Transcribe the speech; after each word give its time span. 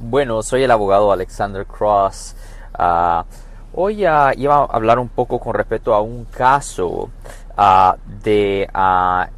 Bueno, 0.00 0.42
soy 0.42 0.64
el 0.64 0.72
abogado 0.72 1.12
Alexander 1.12 1.64
Cross. 1.66 2.34
Ah, 2.74 3.24
hoy 3.72 4.04
uh, 4.04 4.32
iba 4.36 4.56
a 4.56 4.64
hablar 4.64 4.98
un 4.98 5.08
poco 5.08 5.38
con 5.38 5.54
respecto 5.54 5.94
a 5.94 6.00
un 6.00 6.24
caso 6.24 7.10
uh, 7.56 7.92
de 8.24 8.68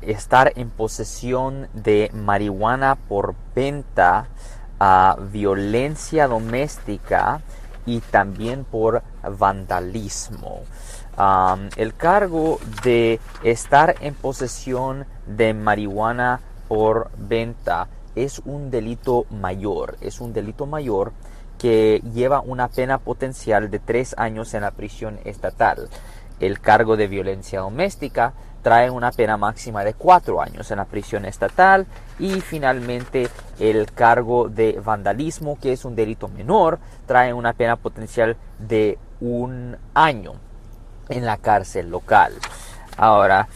estar 0.00 0.52
en 0.56 0.70
posesión 0.70 1.68
de 1.74 2.10
marihuana 2.14 2.94
por 2.94 3.34
venta, 3.54 4.28
violencia 5.30 6.26
doméstica 6.26 7.42
y 7.84 8.00
también 8.00 8.64
por 8.64 9.02
vandalismo. 9.38 10.62
El 11.76 11.94
cargo 11.94 12.58
de 12.82 13.20
estar 13.42 13.94
en 14.00 14.14
posesión 14.14 15.04
de 15.26 15.52
marihuana 15.52 16.40
por 16.66 17.10
venta 17.16 17.88
es 18.16 18.40
un 18.44 18.70
delito 18.70 19.26
mayor, 19.30 19.96
es 20.00 20.20
un 20.20 20.32
delito 20.32 20.66
mayor 20.66 21.12
que 21.58 22.02
lleva 22.12 22.40
una 22.40 22.68
pena 22.68 22.98
potencial 22.98 23.70
de 23.70 23.78
tres 23.78 24.14
años 24.18 24.52
en 24.54 24.62
la 24.62 24.72
prisión 24.72 25.20
estatal. 25.24 25.88
El 26.40 26.60
cargo 26.60 26.96
de 26.96 27.06
violencia 27.06 27.60
doméstica 27.60 28.34
trae 28.62 28.90
una 28.90 29.12
pena 29.12 29.36
máxima 29.36 29.84
de 29.84 29.94
cuatro 29.94 30.42
años 30.42 30.70
en 30.70 30.78
la 30.78 30.86
prisión 30.86 31.24
estatal 31.24 31.86
y 32.18 32.40
finalmente 32.40 33.28
el 33.60 33.92
cargo 33.92 34.48
de 34.48 34.80
vandalismo, 34.84 35.58
que 35.60 35.72
es 35.72 35.84
un 35.84 35.94
delito 35.94 36.28
menor, 36.28 36.78
trae 37.06 37.32
una 37.32 37.52
pena 37.52 37.76
potencial 37.76 38.36
de 38.58 38.98
un 39.20 39.76
año 39.94 40.32
en 41.08 41.24
la 41.24 41.36
cárcel 41.36 41.90
local. 41.90 42.32
Ahora, 42.96 43.48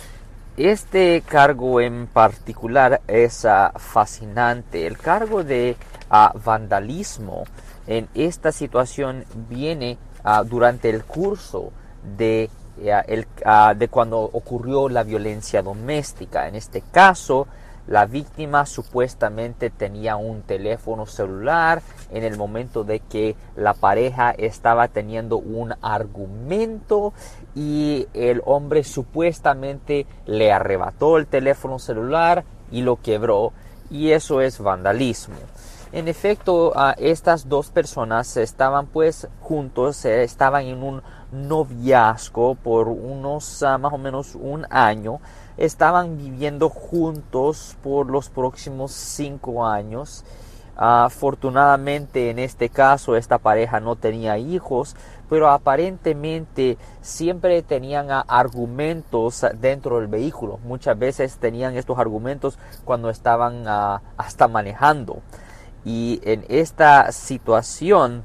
este 0.56 1.22
cargo 1.26 1.80
en 1.80 2.06
particular 2.06 3.00
es 3.06 3.44
ah, 3.44 3.72
fascinante. 3.76 4.86
El 4.86 4.98
cargo 4.98 5.44
de 5.44 5.76
ah, 6.10 6.32
vandalismo 6.44 7.44
en 7.86 8.08
esta 8.14 8.52
situación 8.52 9.24
viene 9.48 9.98
ah, 10.24 10.44
durante 10.44 10.90
el 10.90 11.04
curso 11.04 11.72
de, 12.16 12.50
de 12.76 13.88
cuando 13.88 14.20
ocurrió 14.20 14.88
la 14.88 15.02
violencia 15.02 15.62
doméstica. 15.62 16.48
En 16.48 16.54
este 16.54 16.82
caso, 16.82 17.46
la 17.90 18.06
víctima 18.06 18.66
supuestamente 18.66 19.68
tenía 19.68 20.14
un 20.14 20.42
teléfono 20.42 21.06
celular 21.06 21.82
en 22.12 22.22
el 22.22 22.38
momento 22.38 22.84
de 22.84 23.00
que 23.00 23.34
la 23.56 23.74
pareja 23.74 24.30
estaba 24.30 24.86
teniendo 24.86 25.38
un 25.38 25.74
argumento 25.82 27.12
y 27.56 28.06
el 28.14 28.42
hombre 28.46 28.84
supuestamente 28.84 30.06
le 30.24 30.52
arrebató 30.52 31.18
el 31.18 31.26
teléfono 31.26 31.80
celular 31.80 32.44
y 32.70 32.82
lo 32.82 32.94
quebró 32.94 33.52
y 33.90 34.12
eso 34.12 34.40
es 34.40 34.60
vandalismo. 34.60 35.34
En 35.90 36.06
efecto, 36.06 36.72
estas 36.96 37.48
dos 37.48 37.70
personas 37.70 38.36
estaban 38.36 38.86
pues 38.86 39.26
juntos, 39.40 40.04
eh, 40.04 40.22
estaban 40.22 40.66
en 40.66 40.84
un 40.84 41.02
noviazgo 41.32 42.54
por 42.54 42.88
unos 42.88 43.62
ah, 43.62 43.78
más 43.78 43.92
o 43.92 43.98
menos 43.98 44.34
un 44.34 44.66
año 44.70 45.20
estaban 45.56 46.16
viviendo 46.16 46.68
juntos 46.68 47.76
por 47.82 48.10
los 48.10 48.30
próximos 48.30 48.92
cinco 48.92 49.66
años. 49.66 50.24
afortunadamente 50.76 52.30
en 52.30 52.38
este 52.38 52.70
caso 52.70 53.14
esta 53.14 53.36
pareja 53.38 53.80
no 53.80 53.96
tenía 53.96 54.38
hijos, 54.38 54.96
pero 55.28 55.50
aparentemente 55.50 56.78
siempre 57.02 57.62
tenían 57.62 58.08
argumentos 58.10 59.44
dentro 59.60 59.98
del 60.00 60.08
vehículo. 60.08 60.58
Muchas 60.64 60.98
veces 60.98 61.36
tenían 61.36 61.76
estos 61.76 61.98
argumentos 61.98 62.58
cuando 62.84 63.10
estaban 63.10 63.64
ah, 63.68 64.00
hasta 64.16 64.48
manejando. 64.48 65.20
Y 65.84 66.20
en 66.24 66.44
esta 66.48 67.12
situación 67.12 68.24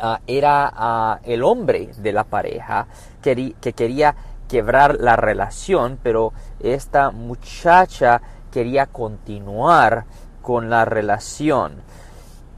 ah, 0.00 0.20
era 0.26 0.72
ah, 0.74 1.20
el 1.24 1.42
hombre 1.42 1.90
de 1.96 2.12
la 2.12 2.24
pareja 2.24 2.86
que, 3.22 3.54
que 3.60 3.72
quería 3.72 4.14
quebrar 4.48 4.96
la 4.98 5.16
relación, 5.16 5.98
pero 6.02 6.32
esta 6.58 7.10
muchacha 7.10 8.20
quería 8.50 8.86
continuar 8.86 10.04
con 10.42 10.70
la 10.70 10.84
relación. 10.84 11.82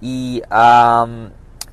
Y 0.01 0.43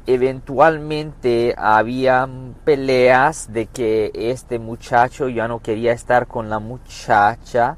eventualmente 0.06 1.56
había 1.58 2.28
peleas 2.64 3.52
de 3.54 3.68
que 3.68 4.12
este 4.14 4.60
muchacho 4.60 5.30
ya 5.30 5.48
no 5.48 5.60
quería 5.60 5.94
estar 5.94 6.28
con 6.28 6.50
la 6.50 6.60
muchacha 6.60 7.78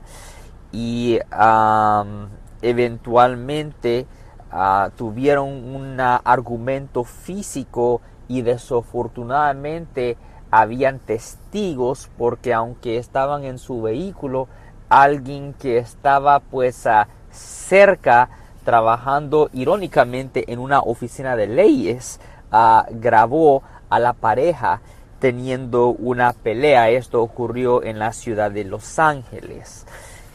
y 0.71 1.19
eventualmente 2.61 4.07
ah, 4.51 4.89
tuvieron 4.95 5.47
un 5.47 5.99
argumento 5.99 7.03
físico 7.03 8.01
y 8.27 8.41
desafortunadamente 8.41 10.17
habían 10.51 10.99
testigos 10.99 12.09
porque 12.17 12.53
aunque 12.53 12.97
estaban 12.97 13.43
en 13.43 13.57
su 13.57 13.81
vehículo, 13.81 14.47
alguien 14.89 15.53
que 15.53 15.77
estaba 15.77 16.39
pues 16.39 16.85
cerca 17.31 18.29
trabajando 18.65 19.49
irónicamente 19.53 20.51
en 20.51 20.59
una 20.59 20.79
oficina 20.79 21.35
de 21.35 21.47
leyes 21.47 22.19
ah, 22.51 22.85
grabó 22.91 23.63
a 23.89 23.99
la 23.99 24.13
pareja 24.13 24.81
teniendo 25.19 25.89
una 25.89 26.33
pelea. 26.33 26.89
Esto 26.89 27.21
ocurrió 27.21 27.83
en 27.83 27.99
la 27.99 28.11
ciudad 28.11 28.51
de 28.51 28.65
Los 28.65 28.99
Ángeles. 28.99 29.85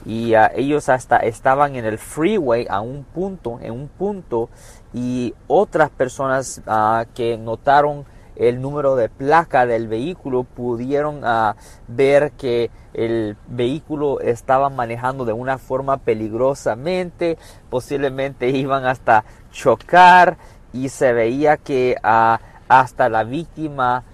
Y 0.06 0.34
ellos 0.54 0.88
hasta 0.88 1.16
estaban 1.16 1.74
en 1.74 1.84
el 1.84 1.98
freeway 1.98 2.66
a 2.70 2.80
un 2.80 3.02
punto, 3.02 3.58
en 3.60 3.72
un 3.72 3.88
punto, 3.88 4.48
y 4.94 5.34
otras 5.48 5.90
personas 5.90 6.62
ah, 6.68 7.06
que 7.12 7.36
notaron 7.36 8.04
el 8.36 8.60
número 8.60 8.96
de 8.96 9.08
placa 9.08 9.66
del 9.66 9.88
vehículo 9.88 10.44
pudieron 10.44 11.22
ah, 11.24 11.56
ver 11.88 12.32
que 12.32 12.70
el 12.94 13.36
vehículo 13.48 14.20
estaba 14.20 14.68
manejando 14.68 15.24
de 15.24 15.32
una 15.32 15.58
forma 15.58 15.96
peligrosamente, 15.96 17.36
posiblemente 17.68 18.48
iban 18.50 18.84
hasta 18.84 19.24
chocar 19.50 20.36
y 20.72 20.88
se 20.90 21.12
veía 21.12 21.56
que 21.56 21.96
ah, 22.02 22.38
hasta 22.68 23.08
la 23.08 23.24
víctima 23.24 24.04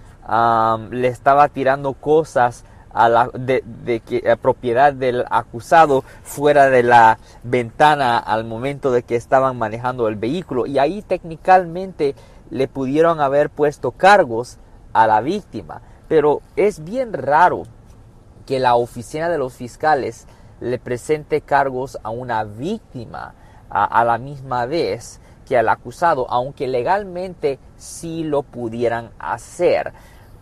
le 0.91 1.07
estaba 1.09 1.49
tirando 1.49 1.93
cosas 1.93 2.63
a 2.93 3.09
la, 3.09 3.29
de, 3.33 4.37
propiedad 4.41 4.93
del 4.93 5.25
acusado 5.29 6.03
fuera 6.23 6.69
de 6.69 6.83
la 6.83 7.17
ventana 7.43 8.17
al 8.17 8.45
momento 8.45 8.91
de 8.91 9.03
que 9.03 9.15
estaban 9.15 9.57
manejando 9.57 10.07
el 10.07 10.15
vehículo 10.15 10.65
y 10.65 10.79
ahí 10.79 11.01
técnicamente 11.01 12.15
le 12.49 12.67
pudieron 12.67 13.19
haber 13.19 13.49
puesto 13.49 13.91
cargos 13.91 14.57
a 14.93 15.07
la 15.07 15.21
víctima. 15.21 15.81
Pero 16.07 16.41
es 16.55 16.83
bien 16.83 17.13
raro 17.13 17.63
que 18.45 18.59
la 18.59 18.75
oficina 18.75 19.29
de 19.29 19.37
los 19.37 19.53
fiscales 19.53 20.27
le 20.59 20.79
presente 20.79 21.41
cargos 21.41 21.97
a 22.03 22.09
una 22.09 22.43
víctima 22.43 23.33
a, 23.69 24.03
la 24.05 24.19
misma 24.19 24.67
vez 24.67 25.19
que 25.47 25.57
al 25.57 25.67
acusado, 25.67 26.29
aunque 26.29 26.67
legalmente 26.67 27.57
sí 27.75 28.23
lo 28.23 28.43
pudieran 28.43 29.09
hacer. 29.17 29.93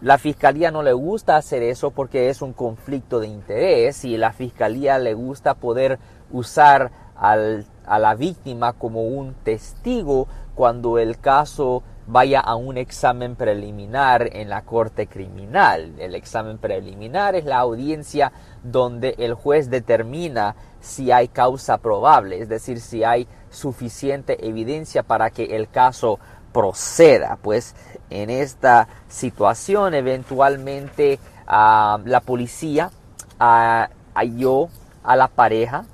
La 0.02 0.18
fiscalía 0.18 0.72
no 0.72 0.82
le 0.82 0.94
gusta 0.94 1.38
hacer 1.38 1.62
eso 1.62 1.92
porque 1.92 2.30
es 2.30 2.42
un 2.42 2.54
conflicto 2.54 3.20
de 3.20 3.28
interés 3.28 4.04
y 4.04 4.18
la 4.18 4.34
fiscalía 4.34 4.98
le 4.98 5.14
gusta 5.14 5.54
poder 5.54 6.00
usar 6.32 6.92
a 7.16 8.00
la 8.00 8.16
víctima 8.16 8.74
como 8.74 9.04
un 9.04 9.36
testigo 9.44 10.28
cuando 10.56 10.98
el 10.98 11.20
caso 11.20 11.84
vaya 12.08 12.40
a 12.40 12.56
un 12.56 12.80
examen 12.80 13.36
preliminar 13.36 14.28
en 14.36 14.50
la 14.50 14.64
corte 14.64 15.06
criminal. 15.06 15.94
El 16.00 16.16
examen 16.16 16.58
preliminar 16.58 17.36
es 17.36 17.46
la 17.46 17.60
audiencia 17.60 18.32
donde 18.64 19.14
el 19.20 19.36
juez 19.36 19.70
determina 19.70 20.56
si 20.80 21.12
hay 21.12 21.28
causa 21.28 21.78
probable, 21.78 22.42
es 22.42 22.50
decir, 22.50 22.80
si 22.80 23.04
hay 23.04 23.28
suficiente 23.52 24.48
evidencia 24.48 25.04
para 25.04 25.30
que 25.30 25.56
el 25.56 25.70
caso 25.70 26.18
proceda. 26.54 27.38
Pues 27.42 27.76
en 28.10 28.30
esta 28.30 28.88
situación 29.08 29.94
eventualmente 29.94 31.20
ah, 31.48 32.00
la 32.06 32.20
policía 32.22 32.92
uh, 33.40 33.92
halló 34.14 34.70
a 35.04 35.16
la 35.16 35.28
pareja, 35.28 35.86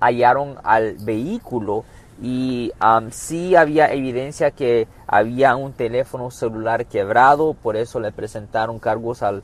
hallaron 0.00 0.58
al 0.62 0.96
vehículo 1.00 1.84
y 2.22 2.72
sí 3.10 3.56
había 3.56 3.92
evidencia 3.92 4.52
que 4.52 4.86
había 5.06 5.56
un 5.56 5.72
teléfono 5.72 6.30
celular 6.30 6.86
quebrado, 6.86 7.54
por 7.54 7.76
eso 7.76 7.98
le 8.00 8.12
presentaron 8.12 8.78
cargos 8.78 9.22
al 9.22 9.42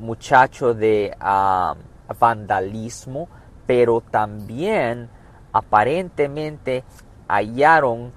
muchacho 0.00 0.74
de 0.74 1.16
vandalismo, 2.20 3.28
pero 3.66 4.02
también 4.02 5.08
aparentemente 5.52 6.84
hallaron 7.28 8.12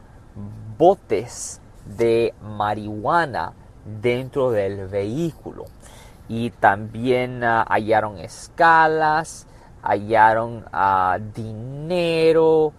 botes 0.77 1.61
de 1.85 2.33
marihuana 2.41 3.53
dentro 4.01 4.51
del 4.51 4.87
vehículo 4.87 5.65
y 6.27 6.49
también 6.49 7.43
ah, 7.43 7.65
hallaron 7.69 8.17
escalas, 8.17 9.47
hallaron 9.83 10.65
ah, 10.73 11.19
dinero, 11.35 12.73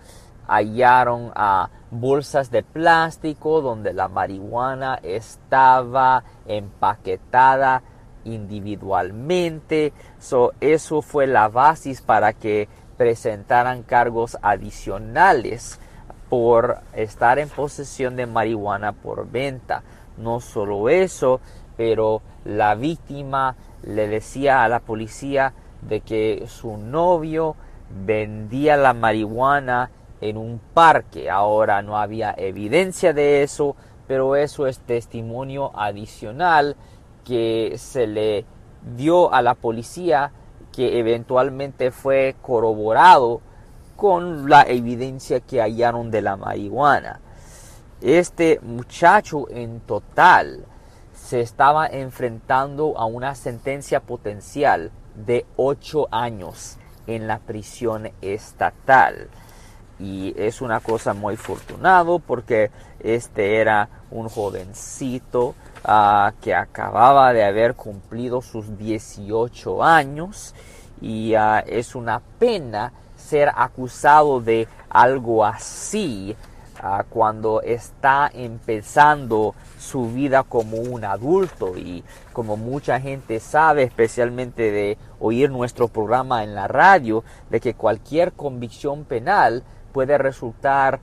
hallaron 0.48 1.32
a 1.34 1.70
bolsas 1.90 2.50
de 2.50 2.62
plástico 2.62 3.60
donde 3.60 3.92
la 3.92 4.08
marihuana 4.08 4.98
estaba 5.02 6.24
empaquetada 6.46 7.82
individualmente. 8.24 9.92
eso 10.60 11.02
fue 11.02 11.26
la 11.28 11.48
base 11.48 11.96
para 12.04 12.32
que 12.32 12.68
presentaran 12.96 13.82
cargos 13.82 14.36
adicionales 14.42 15.78
por 16.28 16.78
estar 16.94 17.38
en 17.38 17.48
posesión 17.48 18.16
de 18.16 18.26
marihuana 18.26 18.92
por 18.92 19.30
venta. 19.30 19.82
No 20.16 20.40
solo 20.40 20.88
eso, 20.88 21.40
pero 21.76 22.22
la 22.44 22.74
víctima 22.74 23.56
le 23.82 24.08
decía 24.08 24.64
a 24.64 24.68
la 24.68 24.80
policía 24.80 25.52
de 25.82 26.00
que 26.00 26.44
su 26.48 26.76
novio 26.76 27.54
vendía 28.04 28.76
la 28.76 28.94
marihuana 28.94 29.90
en 30.20 30.36
un 30.36 30.60
parque. 30.74 31.30
Ahora 31.30 31.82
no 31.82 31.98
había 31.98 32.34
evidencia 32.36 33.12
de 33.12 33.42
eso, 33.42 33.76
pero 34.06 34.36
eso 34.36 34.66
es 34.66 34.78
testimonio 34.80 35.72
adicional 35.78 36.76
que 37.24 37.74
se 37.76 38.06
le 38.06 38.44
dio 38.96 39.32
a 39.32 39.42
la 39.42 39.54
policía 39.54 40.32
que 40.72 40.98
eventualmente 40.98 41.90
fue 41.90 42.36
corroborado 42.42 43.40
con 43.96 44.48
la 44.48 44.62
evidencia 44.62 45.40
que 45.40 45.60
hallaron 45.60 46.10
de 46.10 46.22
la 46.22 46.36
marihuana. 46.36 47.20
Este 48.00 48.60
muchacho 48.62 49.48
en 49.50 49.80
total 49.80 50.64
se 51.14 51.40
estaba 51.40 51.86
enfrentando 51.86 52.96
a 52.98 53.06
una 53.06 53.34
sentencia 53.34 54.00
potencial 54.00 54.92
de 55.14 55.46
8 55.56 56.08
años 56.10 56.76
en 57.06 57.26
la 57.26 57.38
prisión 57.38 58.10
estatal. 58.20 59.28
Y 59.98 60.34
es 60.36 60.60
una 60.60 60.80
cosa 60.80 61.14
muy 61.14 61.34
afortunado 61.34 62.18
porque 62.18 62.70
este 63.00 63.56
era 63.56 63.88
un 64.10 64.28
jovencito 64.28 65.54
ah, 65.84 66.32
que 66.42 66.54
acababa 66.54 67.32
de 67.32 67.44
haber 67.44 67.74
cumplido 67.74 68.42
sus 68.42 68.76
18 68.76 69.82
años 69.82 70.54
y 71.00 71.34
ah, 71.34 71.64
es 71.66 71.94
una 71.94 72.20
pena 72.38 72.92
ser 73.16 73.50
acusado 73.54 74.40
de 74.40 74.68
algo 74.88 75.44
así 75.44 76.36
ah, 76.80 77.04
cuando 77.08 77.60
está 77.62 78.30
empezando 78.32 79.54
su 79.78 80.10
vida 80.10 80.42
como 80.42 80.78
un 80.78 81.04
adulto. 81.04 81.76
Y 81.76 82.04
como 82.32 82.56
mucha 82.56 83.00
gente 83.00 83.40
sabe, 83.40 83.82
especialmente 83.82 84.70
de 84.70 84.98
oír 85.20 85.50
nuestro 85.50 85.88
programa 85.88 86.44
en 86.44 86.54
la 86.54 86.68
radio, 86.68 87.24
de 87.50 87.60
que 87.60 87.74
cualquier 87.74 88.32
convicción 88.32 89.04
penal 89.04 89.64
puede 89.92 90.18
resultar 90.18 91.00